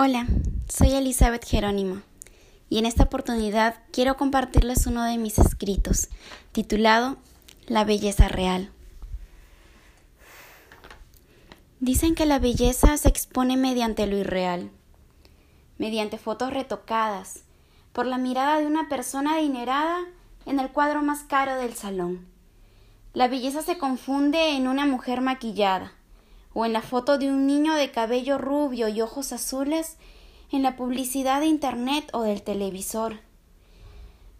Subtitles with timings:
[0.00, 0.28] Hola,
[0.68, 2.02] soy Elizabeth Jerónimo
[2.68, 6.06] y en esta oportunidad quiero compartirles uno de mis escritos
[6.52, 7.16] titulado
[7.66, 8.70] La belleza real.
[11.80, 14.70] Dicen que la belleza se expone mediante lo irreal,
[15.78, 17.42] mediante fotos retocadas,
[17.92, 19.98] por la mirada de una persona adinerada
[20.46, 22.24] en el cuadro más caro del salón.
[23.14, 25.97] La belleza se confunde en una mujer maquillada,
[26.58, 29.96] o en la foto de un niño de cabello rubio y ojos azules
[30.50, 33.20] en la publicidad de Internet o del televisor.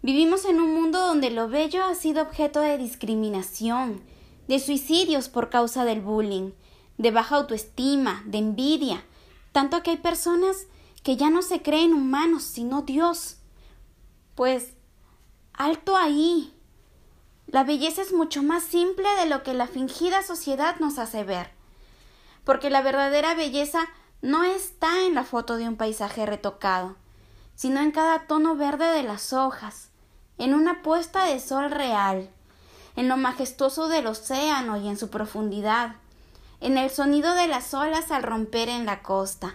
[0.01, 4.01] Vivimos en un mundo donde lo bello ha sido objeto de discriminación,
[4.49, 6.51] de suicidios por causa del bullying,
[6.97, 9.05] de baja autoestima, de envidia,
[9.53, 10.67] tanto que hay personas
[11.03, 13.37] que ya no se creen humanos, sino Dios.
[14.35, 14.73] Pues,
[15.53, 16.53] alto ahí.
[17.47, 21.57] La belleza es mucho más simple de lo que la fingida sociedad nos hace ver
[22.49, 23.85] porque la verdadera belleza
[24.23, 26.95] no está en la foto de un paisaje retocado,
[27.53, 29.89] sino en cada tono verde de las hojas,
[30.39, 32.27] en una puesta de sol real,
[32.95, 35.97] en lo majestuoso del océano y en su profundidad,
[36.59, 39.53] en el sonido de las olas al romper en la costa,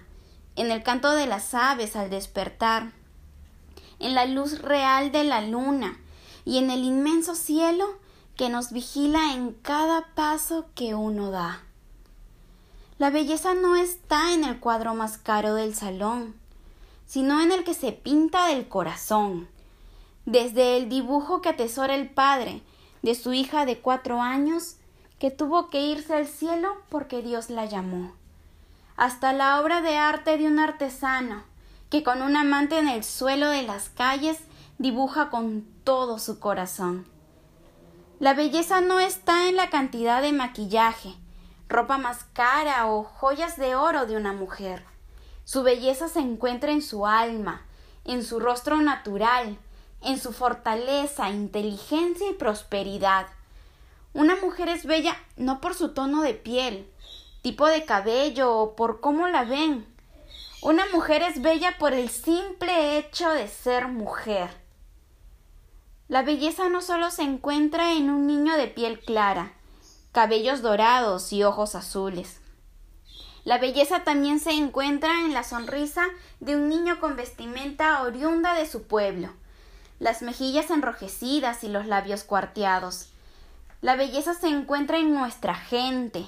[0.55, 2.93] en el canto de las aves al despertar,
[3.99, 5.99] en la luz real de la luna
[6.45, 7.99] y en el inmenso cielo
[8.37, 11.65] que nos vigila en cada paso que uno da.
[12.97, 16.37] La belleza no está en el cuadro más caro del salón,
[17.07, 19.49] sino en el que se pinta del corazón.
[20.27, 22.63] Desde el dibujo que atesora el padre
[23.03, 24.77] de su hija de cuatro años,
[25.19, 28.13] que tuvo que irse al cielo porque Dios la llamó,
[28.97, 31.43] hasta la obra de arte de un artesano,
[31.91, 34.39] que con un amante en el suelo de las calles
[34.79, 37.07] dibuja con todo su corazón.
[38.21, 41.17] La belleza no está en la cantidad de maquillaje,
[41.69, 44.85] ropa más cara o joyas de oro de una mujer.
[45.45, 47.67] Su belleza se encuentra en su alma,
[48.05, 49.59] en su rostro natural,
[50.03, 53.27] en su fortaleza, inteligencia y prosperidad.
[54.13, 56.89] Una mujer es bella no por su tono de piel,
[57.43, 59.87] tipo de cabello o por cómo la ven.
[60.63, 64.51] Una mujer es bella por el simple hecho de ser mujer.
[66.09, 69.53] La belleza no solo se encuentra en un niño de piel clara,
[70.15, 72.39] cabellos dorados y ojos azules.
[73.43, 76.05] La belleza también se encuentra en la sonrisa
[76.39, 79.31] de un niño con vestimenta oriunda de su pueblo,
[79.99, 83.09] las mejillas enrojecidas y los labios cuarteados.
[83.81, 86.25] La belleza se encuentra en nuestra gente,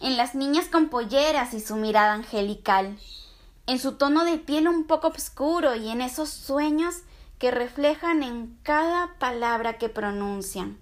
[0.00, 2.96] en las niñas con polleras y su mirada angelical,
[3.66, 7.02] en su tono de piel un poco oscuro y en esos sueños
[7.38, 10.78] que reflejan en cada palabra que pronuncian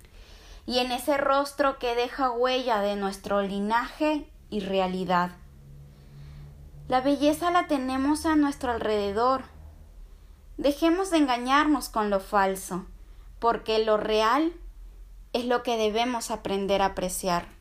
[0.67, 5.31] y en ese rostro que deja huella de nuestro linaje y realidad.
[6.89, 9.45] La belleza la tenemos a nuestro alrededor.
[10.57, 12.87] Dejemos de engañarnos con lo falso,
[13.39, 14.53] porque lo real
[15.33, 17.56] es lo que debemos aprender a apreciar.